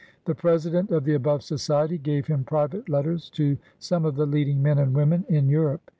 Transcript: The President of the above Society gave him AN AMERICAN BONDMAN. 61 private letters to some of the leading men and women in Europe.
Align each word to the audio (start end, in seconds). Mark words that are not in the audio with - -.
The 0.25 0.33
President 0.33 0.89
of 0.89 1.03
the 1.03 1.13
above 1.13 1.43
Society 1.43 1.99
gave 1.99 2.25
him 2.25 2.39
AN 2.39 2.45
AMERICAN 2.49 2.49
BONDMAN. 2.49 2.81
61 2.81 2.83
private 2.87 2.89
letters 3.07 3.29
to 3.29 3.57
some 3.77 4.05
of 4.05 4.15
the 4.15 4.25
leading 4.25 4.59
men 4.59 4.79
and 4.79 4.95
women 4.95 5.25
in 5.29 5.47
Europe. 5.47 5.81